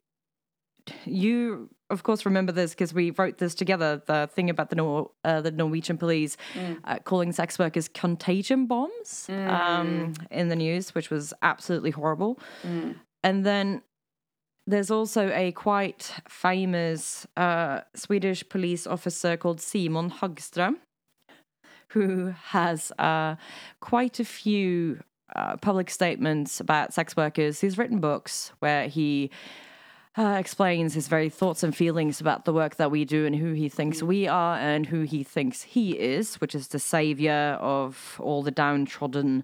[1.05, 4.01] you of course, remember this because we wrote this together.
[4.07, 6.79] The thing about the Nor- uh, the Norwegian police Mm.
[6.85, 9.47] uh, calling sex workers contagion bombs Mm.
[9.49, 12.39] um, in the news, which was absolutely horrible.
[12.63, 12.95] Mm.
[13.23, 13.83] And then
[14.65, 20.75] there's also a quite famous uh, Swedish police officer called Simon Häggström,
[21.89, 23.35] who has uh,
[23.81, 25.01] quite a few
[25.35, 27.59] uh, public statements about sex workers.
[27.59, 29.31] He's written books where he
[30.17, 33.53] uh, explains his very thoughts and feelings about the work that we do and who
[33.53, 38.19] he thinks we are and who he thinks he is, which is the savior of
[38.23, 39.43] all the downtrodden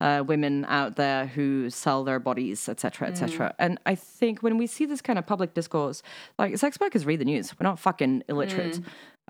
[0.00, 3.54] uh, women out there who sell their bodies, etc., etc.
[3.58, 6.02] And I think when we see this kind of public discourse,
[6.38, 7.52] like sex workers read the news.
[7.58, 8.80] We're not fucking illiterate.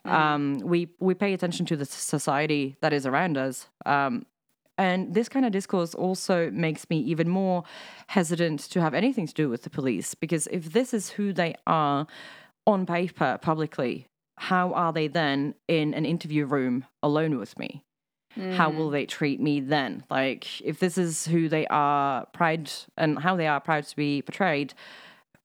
[0.05, 3.68] Um, we we pay attention to the society that is around us.
[3.87, 4.27] Um,
[4.77, 7.62] and this kind of discourse also makes me even more
[8.09, 11.55] hesitant to have anything to do with the police because if this is who they
[11.66, 12.07] are
[12.66, 17.85] on paper publicly, how are they then in an interview room alone with me?
[18.37, 18.77] How mm.
[18.77, 20.05] will they treat me then?
[20.11, 24.23] Like, if this is who they are proud and how they are proud to be
[24.23, 24.75] portrayed,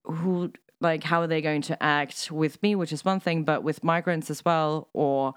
[0.03, 3.63] who, like, how are they going to act with me, which is one thing, but
[3.63, 5.35] with migrants as well, or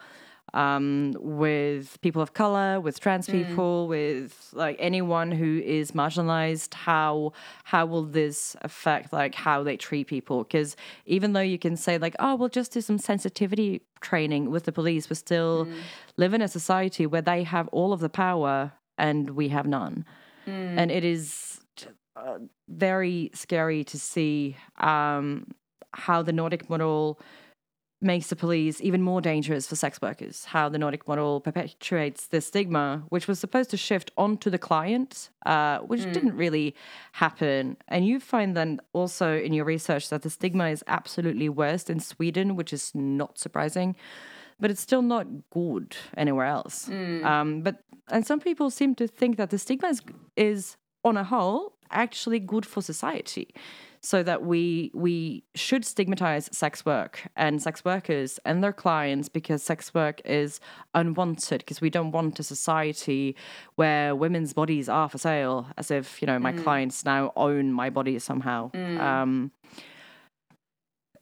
[0.54, 6.74] um, with people of color, with trans people, with like anyone who is marginalized.
[6.74, 7.32] How
[7.64, 10.44] how will this affect like how they treat people?
[10.44, 14.64] Because even though you can say like, oh, we'll just do some sensitivity training with
[14.64, 15.68] the police, we still
[16.16, 20.04] live in a society where they have all of the power and we have none,
[20.78, 21.60] and it is
[22.16, 22.38] uh,
[22.68, 25.46] very scary to see um,
[25.94, 27.18] how the Nordic model
[28.02, 30.46] makes the police even more dangerous for sex workers.
[30.46, 35.30] How the Nordic model perpetuates this stigma, which was supposed to shift onto the client,
[35.46, 36.74] uh, which didn't really
[37.12, 37.76] happen.
[37.88, 42.00] And you find then also in your research that the stigma is absolutely worst in
[42.00, 43.96] Sweden, which is not surprising.
[44.60, 46.88] But it's still not good anywhere else.
[47.24, 50.02] Um, but and some people seem to think that the stigma is,
[50.36, 53.48] is on a whole actually good for society
[54.02, 59.62] so that we we should stigmatize sex work and sex workers and their clients because
[59.62, 60.58] sex work is
[60.94, 63.36] unwanted because we don't want a society
[63.76, 67.90] where women's bodies are for sale as if you know my clients now own my
[67.90, 68.70] body somehow.
[69.00, 69.52] Um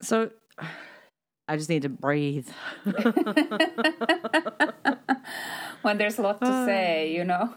[0.02, 0.30] so
[1.50, 2.48] i just need to breathe
[5.82, 7.54] when there's a lot to say, you know.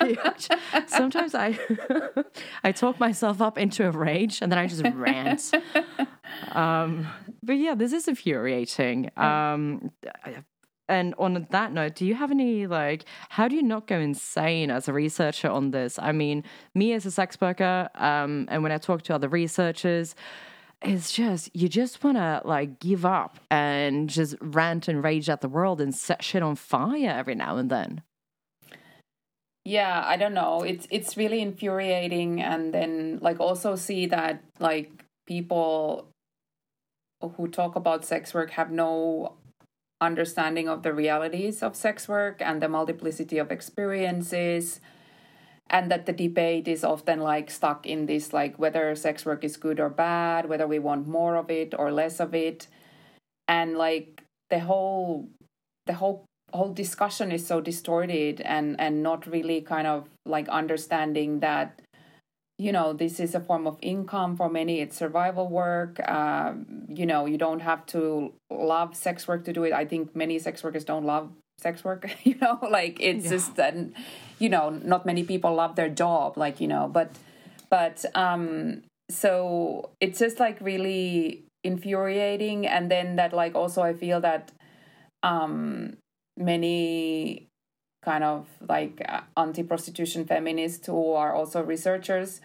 [0.86, 1.58] Sometimes I
[2.64, 5.52] I talk myself up into a rage and then I just rant.
[6.52, 7.06] Um,
[7.42, 9.10] but yeah, this is infuriating.
[9.16, 9.90] Um,
[10.88, 14.70] and on that note, do you have any like how do you not go insane
[14.70, 15.98] as a researcher on this?
[15.98, 20.14] I mean, me as a sex worker, um, and when I talk to other researchers,
[20.82, 25.40] it's just you just want to like give up and just rant and rage at
[25.40, 28.02] the world and set shit on fire every now and then.
[29.64, 35.04] yeah i don't know it's it's really infuriating and then like also see that like
[35.26, 36.08] people
[37.36, 39.34] who talk about sex work have no
[40.00, 44.80] understanding of the realities of sex work and the multiplicity of experiences
[45.70, 49.56] and that the debate is often like stuck in this like whether sex work is
[49.56, 52.68] good or bad whether we want more of it or less of it.
[53.46, 55.28] And like the whole
[55.86, 61.40] the whole whole discussion is so distorted and and not really kind of like understanding
[61.40, 61.80] that
[62.58, 64.80] you know this is a form of income for many.
[64.80, 66.00] It's survival work.
[66.08, 69.72] Um, you know you don't have to love sex work to do it.
[69.72, 73.30] I think many sex workers don't love sex work you know like it's Yeah.
[73.30, 73.74] just that
[74.38, 77.10] you know not many people love their job like you know but
[77.70, 84.20] but um so it's just like really infuriating and then that like also i feel
[84.20, 84.52] that
[85.22, 85.96] um
[86.36, 87.46] many
[88.04, 92.40] kind of like uh, anti-prostitution feminists who are also researchers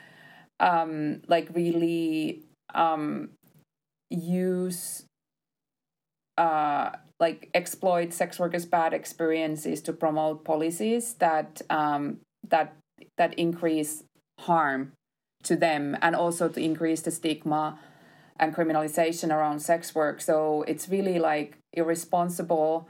[0.60, 2.41] um like really
[2.73, 3.30] um
[4.10, 5.06] use
[6.38, 6.89] uh
[7.26, 12.04] like exploit sex workers bad experiences to promote policies that um
[12.54, 12.68] that
[13.20, 14.04] that increase
[14.40, 14.92] harm
[15.44, 17.80] to them and also to increase the stigma
[18.40, 20.22] and criminalization around sex work.
[20.22, 22.88] So it's really like irresponsible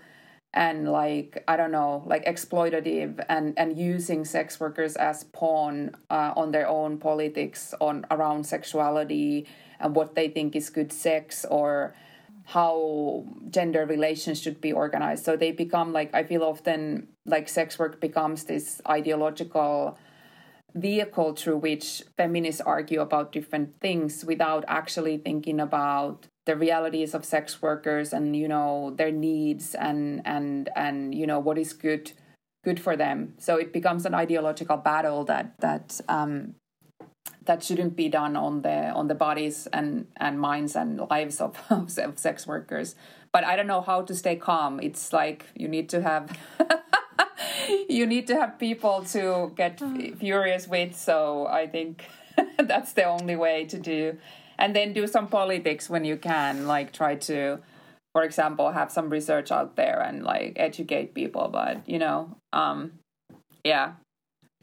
[0.56, 6.32] and like i don't know like exploitative and and using sex workers as pawn uh,
[6.36, 9.48] on their own politics on around sexuality
[9.80, 11.96] and what they think is good sex or
[12.46, 15.24] how gender relations should be organized.
[15.26, 19.98] So they become like i feel often like sex work becomes this ideological
[20.76, 27.24] vehicle through which feminists argue about different things without actually thinking about the realities of
[27.24, 32.12] sex workers and you know their needs and and and you know what is good
[32.64, 33.36] good for them.
[33.40, 36.56] So it becomes an ideological battle that that um
[37.46, 41.60] that shouldn't be done on the on the bodies and and minds and lives of,
[41.70, 42.96] of sex workers.
[43.32, 44.80] But i don't know how to stay calm.
[44.80, 46.38] It's like you need to have
[47.90, 49.82] you need to have people to get
[50.18, 50.96] furious with.
[50.96, 52.06] So i think
[52.58, 54.18] that's the only way to do.
[54.58, 57.60] And then do some politics when you can like try to
[58.14, 61.50] for example have some research out there and like educate people.
[61.52, 62.94] But you know um
[63.64, 63.94] yeah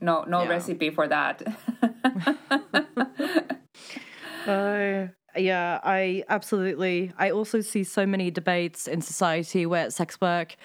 [0.00, 0.48] no no yeah.
[0.48, 1.42] recipe for that
[4.46, 10.56] uh, yeah i absolutely i also see so many debates in society where sex work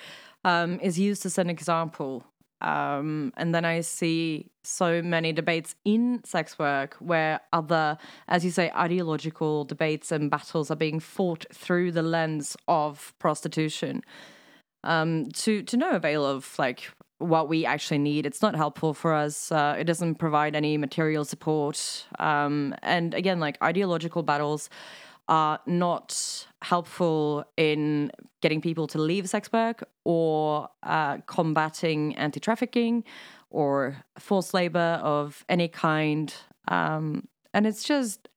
[0.43, 2.23] um, is used as an example
[2.61, 8.51] um, and then I see so many debates in sex work where other, as you
[8.51, 14.03] say, ideological debates and battles are being fought through the lens of prostitution.
[14.83, 18.25] Um, to to no avail of like what we actually need.
[18.25, 19.51] It's not helpful for us.
[19.51, 22.05] Uh, it doesn't provide any material support.
[22.19, 24.69] Um, and again, like ideological battles
[25.27, 33.03] are not helpful in getting people to leave sex work or uh, combating anti trafficking
[33.49, 36.33] or forced labor of any kind.
[36.67, 38.27] Um, and it's just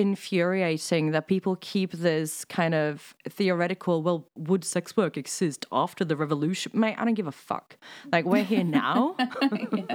[0.00, 6.16] infuriating that people keep this kind of theoretical well would sex work exist after the
[6.16, 7.76] revolution mate i don't give a fuck
[8.12, 9.16] like we're here now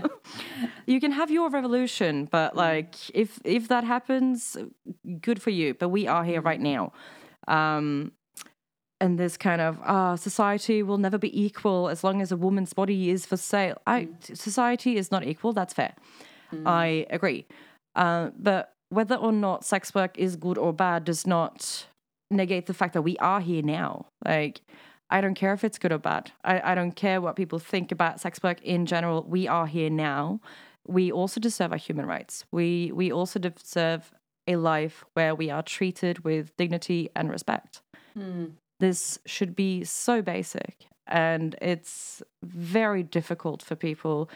[0.85, 2.57] you can have your revolution but mm.
[2.57, 4.57] like if if that happens
[5.21, 6.91] good for you but we are here right now
[7.47, 8.11] um
[9.01, 12.73] and this kind of uh, society will never be equal as long as a woman's
[12.73, 13.77] body is for sale.
[13.85, 14.37] I, mm.
[14.37, 15.51] Society is not equal.
[15.51, 15.93] That's fair.
[16.53, 16.63] Mm.
[16.65, 17.45] I agree.
[17.95, 21.85] Uh, but whether or not sex work is good or bad does not
[22.31, 24.07] negate the fact that we are here now.
[24.23, 24.61] Like,
[25.09, 26.31] I don't care if it's good or bad.
[26.43, 29.23] I, I don't care what people think about sex work in general.
[29.23, 30.39] We are here now.
[30.87, 32.45] We also deserve our human rights.
[32.51, 34.11] We we also deserve
[34.47, 37.81] a life where we are treated with dignity and respect.
[38.17, 38.53] Mm.
[38.79, 44.29] This should be so basic, and it's very difficult for people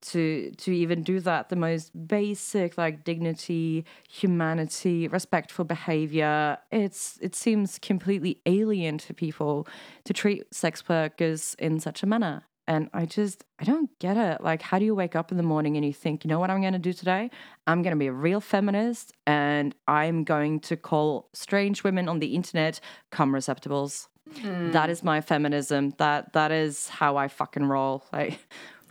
[0.00, 6.58] to to even do that the most basic like dignity humanity respectful behavior.
[6.70, 9.66] It's it seems completely alien to people
[10.04, 12.44] to treat sex workers in such a manner.
[12.66, 14.40] And i just i don't get it.
[14.42, 16.50] Like how do you wake up in the morning and you think you know what
[16.50, 17.30] i'm going to do today?
[17.66, 22.18] I'm going to be a real feminist and i'm going to call strange women on
[22.20, 22.80] the internet
[23.10, 24.08] cum receptacles.
[24.40, 24.72] Mm.
[24.72, 25.94] that is my feminism.
[25.96, 28.04] That that is how i fucking roll.
[28.12, 28.38] Like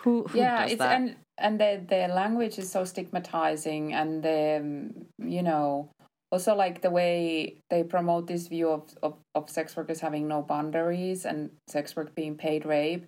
[0.08, 0.96] who, who yeah, it's that?
[0.96, 5.90] and and the the language is so stigmatizing, and the um, you know
[6.32, 10.42] also like the way they promote this view of, of of sex workers having no
[10.42, 13.06] boundaries and sex work being paid rape.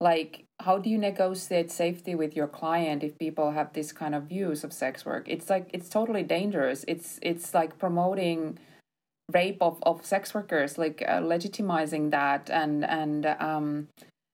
[0.00, 4.24] Like, how do you negotiate safety with your client if people have this kind of
[4.24, 5.24] views of sex work?
[5.26, 6.84] It's like it's totally dangerous.
[6.86, 8.58] It's it's like promoting
[9.32, 13.88] rape of, of sex workers like uh, legitimizing that and and um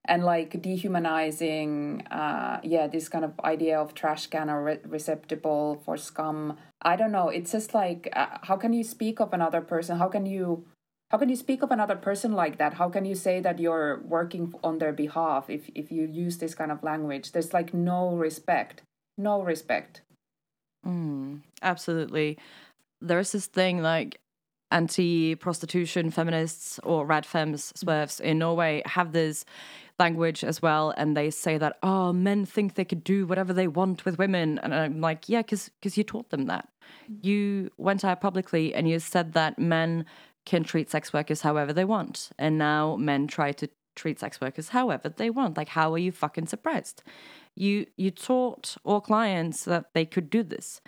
[0.05, 5.81] and like dehumanizing uh yeah this kind of idea of trash can or re- receptacle
[5.85, 6.57] for scum.
[6.81, 7.29] I don't know.
[7.29, 9.97] It's just like uh, how can you speak of another person?
[9.97, 10.65] How can you
[11.11, 12.75] how can you speak of another person like that?
[12.75, 16.55] How can you say that you're working on their behalf if if you use this
[16.55, 17.33] kind of language?
[17.33, 18.81] There's like no respect.
[19.17, 20.01] No respect.
[20.85, 22.37] Mm, absolutely.
[23.01, 24.19] There's this thing like
[24.71, 29.45] anti-prostitution feminists or rad fems SWERFs in norway have this
[29.99, 33.67] language as well and they say that oh men think they could do whatever they
[33.67, 34.59] want with women.
[34.63, 36.67] And i'm like yeah because because you taught them that.
[37.21, 40.05] You went out publicly and you said that men
[40.45, 44.69] can treat sex workers however they want and now men try to treat sex workers
[44.69, 45.57] however they want.
[45.57, 47.03] Like how are you fucking surprised?
[47.55, 50.81] You you taught all clients that they could do this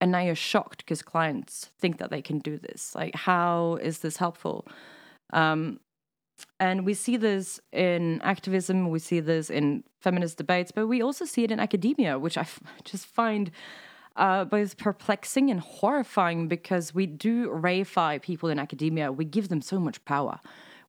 [0.00, 3.98] and now you're shocked because clients think that they can do this like how is
[4.00, 4.66] this helpful
[5.32, 5.80] um,
[6.58, 11.24] and we see this in activism, we see this in feminist debates, but we also
[11.24, 12.46] see it in academia, which I
[12.84, 13.50] just find
[14.16, 19.12] uh, both perplexing and horrifying because we do reify people in academia.
[19.12, 20.40] We give them so much power.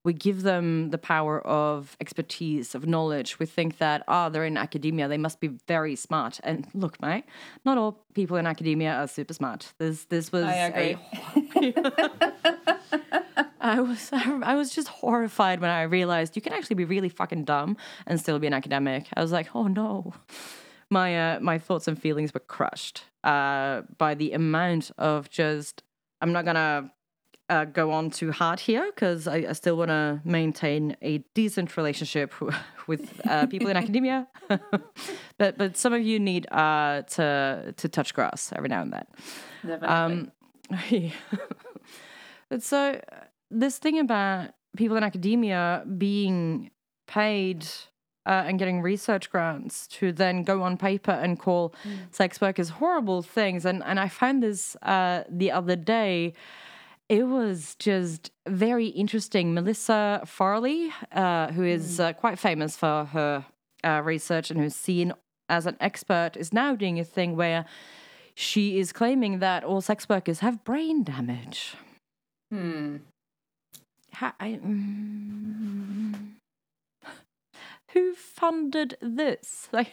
[0.04, 3.40] We give them the power of expertise, of knowledge.
[3.40, 6.40] We think that, ah, oh, they're in academia, they must be very smart.
[6.44, 7.26] And look, mate,
[7.66, 9.74] not all people in academia are super smart.
[9.78, 10.98] This this was I agree.
[11.56, 12.80] a
[13.68, 17.44] I was I was just horrified when I realized you can actually be really fucking
[17.44, 19.08] dumb and still be an academic.
[19.16, 20.14] I was like, oh no.
[20.90, 25.84] My uh, my thoughts and feelings were crushed uh, by the amount of just
[26.22, 26.92] I'm not gonna
[27.50, 31.78] uh, go on too hard here because I, I, still want to maintain a decent
[31.78, 32.34] relationship
[32.88, 34.28] with uh, people in academia.
[35.38, 39.06] but but some of you need uh, to to touch grass every now and then.
[39.66, 39.88] Definitely.
[39.88, 40.32] Um,
[40.90, 41.12] yeah.
[42.50, 43.00] but so
[43.50, 46.70] this thing about people in academia being
[47.08, 47.66] paid
[48.26, 52.14] uh, and getting research grants to then go on paper and call mm.
[52.14, 53.66] sex workers horrible things.
[53.66, 56.34] And and I found this uh, the other day.
[57.10, 59.54] It was just very interesting.
[59.54, 62.10] Melissa Farley, uh, who is mm.
[62.10, 63.46] Uh, quite famous for her
[63.84, 65.14] uh, research and who's seen
[65.48, 67.66] as an expert, is now doing a thing where
[68.36, 71.76] she is claiming that all sex workers have brain damage.
[72.52, 72.98] Hmm.
[74.20, 76.14] I, mm,
[77.92, 79.70] who funded this?
[79.74, 79.92] Like,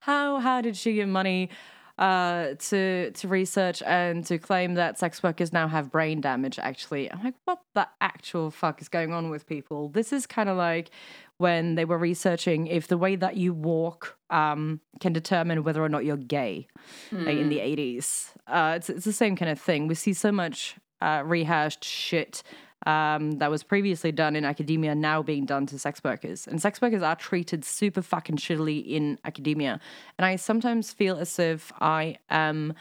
[0.00, 1.50] how how did she get money
[1.98, 6.58] uh, to to research and to claim that sex workers now have brain damage?
[6.58, 9.88] Actually, I'm like, what the actual fuck is going on with people?
[9.88, 10.90] This is kind of like
[11.38, 15.88] when they were researching if the way that you walk um, can determine whether or
[15.88, 16.66] not you're gay
[17.10, 17.26] mm.
[17.26, 18.32] like in the 80s.
[18.46, 18.54] Hmm.
[18.54, 19.86] Uh, it's, it's the same kind of thing.
[19.86, 22.42] We see so much uh, rehashed shit
[22.86, 26.46] um, that was previously done in academia now being done to sex workers.
[26.46, 29.80] And sex workers are treated super fucking shittily in academia.
[30.16, 32.74] And I sometimes feel as if I am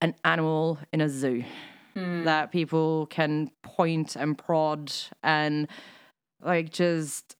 [0.00, 1.44] an animal in a zoo
[1.94, 2.24] mm.
[2.24, 4.92] that people can point and prod
[5.22, 5.68] and
[6.42, 7.36] like just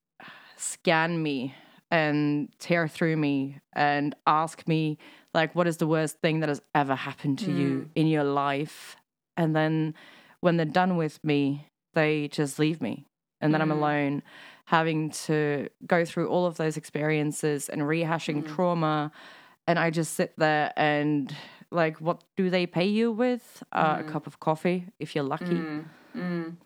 [0.57, 1.55] scan me
[1.91, 4.99] and tear through me and ask me
[5.35, 7.59] like what is the worst thing that has ever happened to mm.
[7.59, 7.87] you hmm.
[7.95, 8.97] in your life
[9.37, 9.95] and then
[10.41, 13.07] when they're done with me they just leave me.
[13.41, 13.65] And then mm.
[13.65, 14.23] I'm alone
[14.67, 18.55] having to go through all of those experiences and rehashing mm.
[18.55, 19.11] trauma.
[19.67, 21.35] And I just sit there and,
[21.71, 23.63] like, what do they pay you with?
[23.73, 24.09] Uh, mm.
[24.09, 25.45] A cup of coffee, if you're lucky.
[25.45, 25.85] Mm.
[26.17, 26.57] Mm.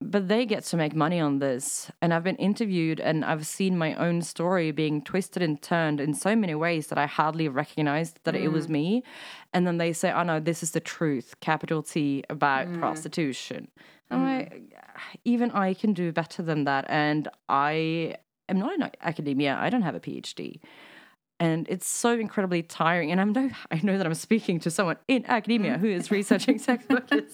[0.00, 1.90] But they get to make money on this.
[2.00, 6.12] And I've been interviewed and I've seen my own story being twisted and turned in
[6.12, 8.70] so many ways that I hardly recognized that it was mm.
[8.70, 9.04] me.
[9.52, 13.68] And then they say, oh no, this is the truth, capital T, about prostitution.
[14.10, 14.16] Mm.
[14.16, 14.60] I,
[15.24, 16.86] even I can do better than that.
[16.88, 18.16] And I
[18.48, 19.56] am not in academia.
[19.60, 20.60] I don't have a PhD.
[21.40, 23.10] And it's so incredibly tiring.
[23.10, 26.58] And I'm no, I know that I'm speaking to someone in academia who is researching
[26.58, 27.32] sex workers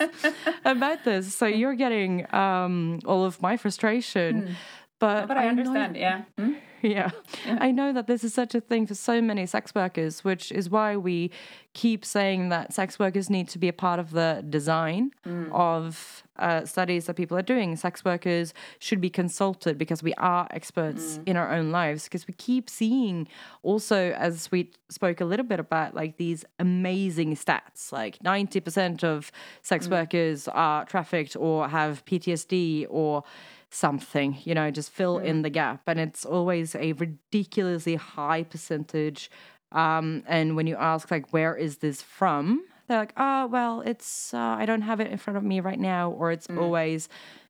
[0.65, 1.35] about this.
[1.35, 4.43] So you're getting um, all of my frustration.
[4.43, 4.55] Mm.
[4.99, 6.23] But, but I, I understand, know, yeah.
[6.39, 6.55] Hmm?
[6.83, 7.11] yeah.
[7.47, 7.59] yeah.
[7.61, 10.71] I know that this is such a thing for so many sex workers, which is
[10.71, 11.31] why we
[11.75, 15.51] keep saying that sex workers need to be a part of the design mm.
[15.53, 17.77] of uh, studies that people are doing.
[17.77, 21.29] Sex workers should be consulted because we are experts mm.
[21.29, 22.05] in our own lives.
[22.05, 23.29] Because we keep seeing,
[23.63, 29.31] also, as we spoke a little bit about, like these amazing stats like 90% of
[29.63, 29.93] sex mm.
[29.93, 33.25] workers are trafficked or have PTSD or
[33.71, 35.25] something, you know, just fill mm.
[35.25, 35.83] in the gap.
[35.87, 39.31] And it's always a ridiculously high percentage.
[39.73, 42.65] Um, and when you ask, like, where is this from?
[42.89, 45.79] They're like, oh, well, it's, uh, I don't have it in front of me right
[45.79, 46.11] now.
[46.11, 46.61] Or it's mm.
[46.61, 47.09] always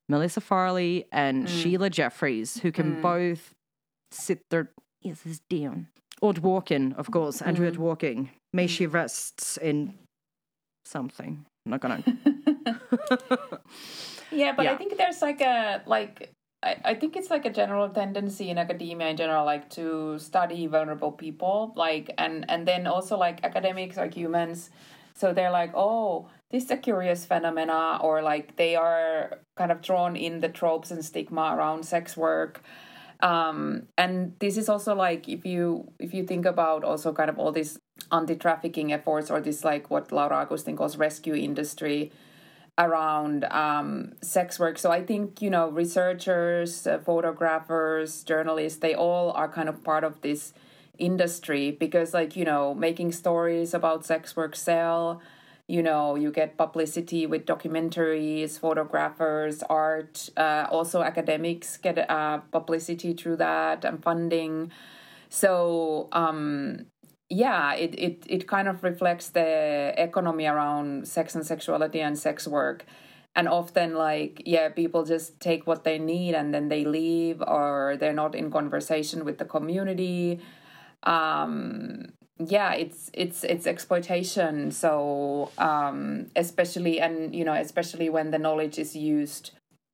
[0.09, 1.49] Melissa Farley and mm.
[1.49, 3.03] Sheila Jeffreys, who can mm.
[3.03, 3.55] both
[4.11, 4.71] sit their
[5.05, 5.89] ears down.
[6.21, 7.77] Or Dworkin, of course, Andrea mm.
[7.77, 8.29] Dworkin.
[8.53, 9.95] May she rests in
[10.85, 11.45] something.
[11.65, 12.03] I'm not gonna.
[14.31, 14.73] Yeah, but yeah.
[14.73, 18.59] I think there's like a like I, I think it's like a general tendency in
[18.59, 23.97] academia in general like to study vulnerable people like and and then also like academics
[23.97, 24.71] like humans
[25.15, 29.83] so they're like oh this is a curious phenomena or like they are kind of
[29.83, 32.63] drawn in the tropes and stigma around sex work
[33.21, 37.39] um, and this is also like if you if you think about also kind of
[37.39, 37.79] all these
[38.13, 42.13] anti-trafficking efforts or this like what laura agustin calls rescue industry
[42.79, 44.79] around um, sex work.
[44.79, 50.05] So I think you know researchers, uh, photographers, journalists, they all are kind of part
[50.05, 50.53] of this
[50.99, 55.21] industry because like you know making stories about sex work sell.
[55.71, 60.31] You know, you get publicity with documentaries, photographers, art.
[60.35, 64.73] Uh, also, academics get uh, publicity through that and funding.
[65.29, 66.87] So, um,
[67.31, 72.47] yeah, it, it, it kind of reflects the economy around sex and sexuality and sex
[72.49, 72.87] work.
[73.37, 77.97] And often, like, yeah, people just take what they need and then they leave, or
[78.01, 80.41] they're not in conversation with the community.
[81.05, 82.07] Um,
[82.45, 84.71] yeah, it's it's it's exploitation.
[84.71, 89.53] So um, especially and you know especially when the knowledge is used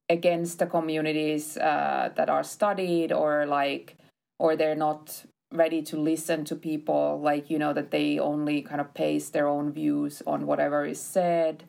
[0.08, 3.96] against the communities uh, that are studied or like
[4.38, 5.24] or they're not
[5.54, 9.48] ready to listen to people like you know that they only kind of paste their
[9.48, 11.64] own views on whatever is said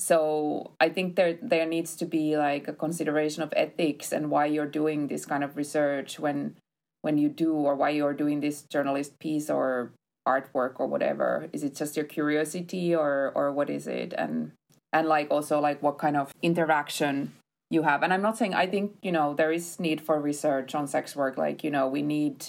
[0.00, 4.46] so I think there there needs to be like a consideration of ethics and why
[4.46, 6.56] you're doing this kind of research when
[7.02, 9.92] when you do or why you're doing this journalist piece or
[10.26, 11.48] artwork or whatever.
[11.52, 14.14] Is it just your curiosity or or what is it?
[14.16, 14.52] And
[14.90, 17.32] and like also like what kind of interaction
[17.68, 18.02] you have.
[18.02, 21.14] And I'm not saying I think you know there is need for research on sex
[21.14, 21.36] work.
[21.36, 22.46] Like you know we need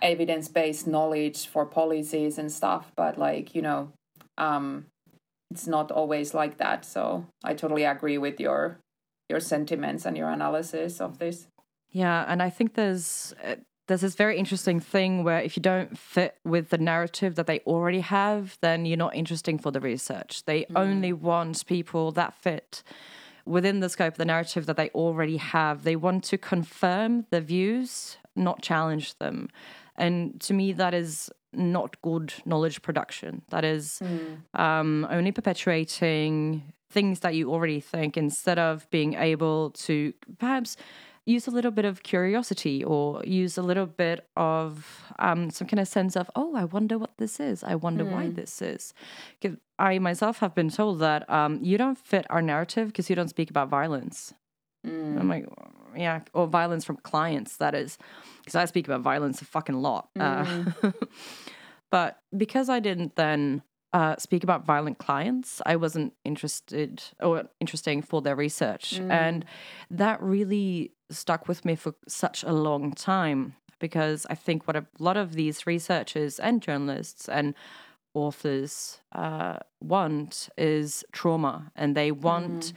[0.00, 2.92] evidence based knowledge for policies and stuff.
[2.96, 3.92] But like you know.
[4.38, 4.86] um
[5.52, 6.84] it's not always like that.
[6.84, 8.78] So I totally agree with your
[9.28, 11.46] your sentiments and your analysis of this.
[11.90, 13.56] Yeah, and I think there's uh,
[13.86, 17.60] there's this very interesting thing where if you don't fit with the narrative that they
[17.60, 20.44] already have, then you're not interesting for the research.
[20.44, 20.76] They mm.
[20.76, 22.82] only want people that fit
[23.44, 25.82] within the scope of the narrative that they already have.
[25.82, 29.48] They want to confirm the views, not challenge them.
[29.96, 33.42] And to me, that is not good knowledge production.
[33.50, 34.38] That is mm.
[34.58, 40.76] um, only perpetuating things that you already think instead of being able to perhaps
[41.24, 45.80] use a little bit of curiosity or use a little bit of um, some kind
[45.80, 47.62] of sense of, oh, I wonder what this is.
[47.62, 48.10] I wonder mm.
[48.10, 48.34] why hmm.
[48.34, 48.92] this is.
[49.40, 53.16] Because I myself have been told that um, you don't fit our narrative because you
[53.16, 54.34] don't speak about violence.
[54.86, 55.20] Mm.
[55.20, 55.46] I'm like,
[55.96, 57.98] yeah, or violence from clients, that is.
[58.40, 60.08] Because I speak about violence a fucking lot.
[60.18, 60.74] Mm.
[60.82, 60.92] Uh,
[61.90, 63.62] but because I didn't then
[63.92, 68.98] uh, speak about violent clients, I wasn't interested or interesting for their research.
[68.98, 69.10] Mm.
[69.10, 69.44] And
[69.90, 74.86] that really stuck with me for such a long time because I think what a
[74.98, 77.54] lot of these researchers and journalists and
[78.14, 82.72] authors uh, want is trauma and they want mm.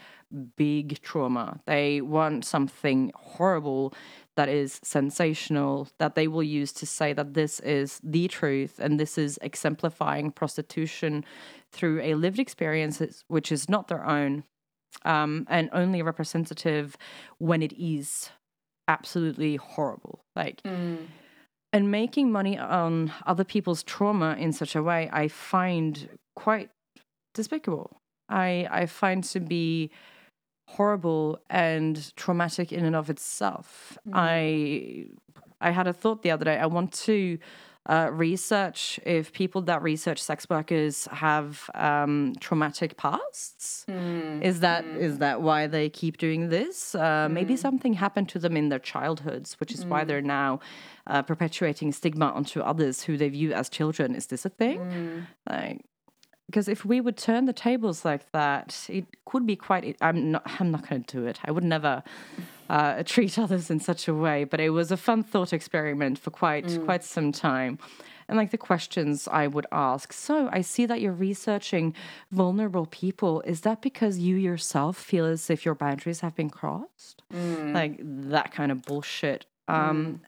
[0.56, 1.60] Big trauma.
[1.66, 3.94] They want something horrible
[4.36, 9.00] that is sensational that they will use to say that this is the truth and
[9.00, 11.24] this is exemplifying prostitution
[11.72, 14.44] through a lived experience which is not their own
[15.04, 16.98] um, and only representative
[17.38, 18.30] when it is
[18.88, 20.24] absolutely horrible.
[20.36, 20.98] Like, mm
[21.76, 26.70] and making money on other people's trauma in such a way i find quite
[27.34, 29.92] despicable i i find to be
[30.66, 34.12] horrible and traumatic in and of itself mm.
[34.14, 35.06] i
[35.62, 37.38] i had a thought the other day i want to
[37.88, 43.86] uh, research if people that research sex workers have um, traumatic pasts.
[43.88, 44.44] Mm.
[44.44, 44.98] Is that mm.
[44.98, 46.96] is that why they keep doing this?
[46.96, 47.32] Uh, mm.
[47.32, 50.08] Maybe something happened to them in their childhoods, which is why mm.
[50.08, 50.60] they're now
[51.06, 54.16] uh, perpetuating stigma onto others who they view as children.
[54.16, 54.80] Is this a thing?
[54.80, 55.28] Mm.
[55.48, 55.86] Like,
[56.48, 59.98] because if we would turn the tables like that, it could be quite.
[60.02, 60.44] I'm not.
[60.60, 61.40] I'm not going to do it.
[61.44, 62.04] I would never
[62.70, 64.44] uh, treat others in such a way.
[64.44, 66.86] But it was a fun thought experiment for quite mm.
[66.86, 67.80] quite some time.
[68.28, 70.12] And like the questions I would ask.
[70.12, 71.94] So I see that you're researching
[72.32, 73.42] vulnerable people.
[73.42, 77.22] Is that because you yourself feel as if your boundaries have been crossed?
[77.32, 77.74] Mm.
[77.74, 79.46] Like that kind of bullshit.
[79.68, 80.20] Um, mm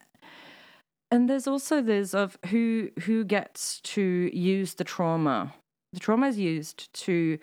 [1.10, 5.54] and there's also this of who who gets to use the trauma
[5.92, 7.38] the trauma is used to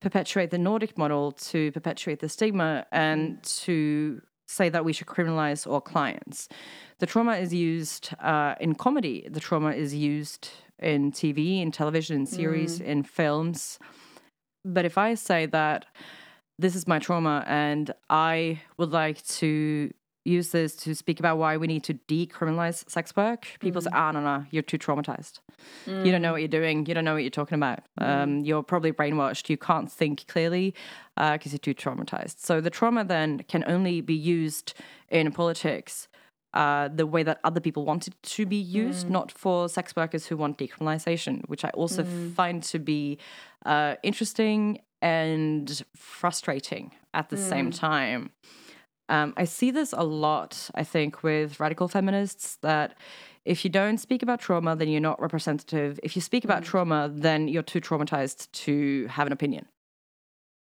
[0.00, 5.66] perpetuate the Nordic model, to perpetuate the stigma, and to say that we should criminalize
[5.66, 6.48] all clients.
[6.98, 12.16] The trauma is used uh, in comedy, the trauma is used in TV, in television,
[12.16, 12.84] in series, mm.
[12.84, 13.78] in films.
[14.64, 15.86] But if I say that
[16.58, 19.90] this is my trauma and I would like to
[20.24, 23.84] use this to speak about why we need to decriminalize sex work, people mm.
[23.84, 25.40] say, ah, no, no, you're too traumatized.
[25.86, 26.06] Mm.
[26.06, 26.86] You don't know what you're doing.
[26.86, 27.80] You don't know what you're talking about.
[28.00, 28.08] Mm.
[28.08, 29.48] Um, you're probably brainwashed.
[29.48, 30.74] You can't think clearly
[31.16, 32.38] because uh, you're too traumatized.
[32.38, 34.74] So the trauma then can only be used
[35.08, 36.08] in politics.
[36.54, 39.10] Uh, the way that other people want it to be used, mm.
[39.10, 42.32] not for sex workers who want decriminalization, which I also mm.
[42.32, 43.18] find to be
[43.66, 47.78] uh, interesting and frustrating at the same mm.
[47.78, 48.30] time.
[49.08, 52.96] Um, I see this a lot, I think, with radical feminists that
[53.44, 56.00] if you don't speak about trauma, then you're not representative.
[56.02, 56.66] If you speak about mm.
[56.66, 59.66] trauma, then you're too traumatized to have an opinion.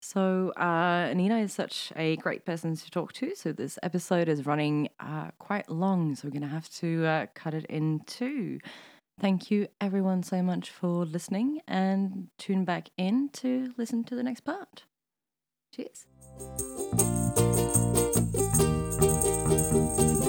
[0.01, 3.36] So, uh, Nina is such a great person to talk to.
[3.36, 6.15] So, this episode is running uh, quite long.
[6.15, 8.59] So, we're going to have to uh, cut it in two.
[9.19, 14.21] Thank you, everyone, so much for listening and tune back in to listen to the
[14.21, 14.84] next part.
[15.73, 16.05] Cheers.
[19.78, 20.26] Música